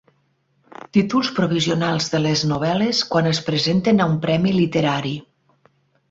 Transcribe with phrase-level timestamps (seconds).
[0.97, 5.13] Títols provisionals de les novel·les quan es presenten a un premi literari.